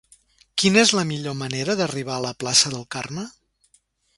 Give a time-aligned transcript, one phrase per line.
[0.61, 3.31] Quina és la millor manera d'arribar a la plaça del Carme?